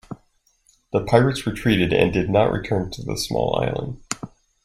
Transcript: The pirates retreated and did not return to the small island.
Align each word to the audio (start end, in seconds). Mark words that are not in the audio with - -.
The 0.93 1.01
pirates 1.03 1.45
retreated 1.45 1.93
and 1.93 2.11
did 2.11 2.27
not 2.27 2.51
return 2.51 2.89
to 2.89 3.03
the 3.03 3.15
small 3.15 3.55
island. 3.61 4.01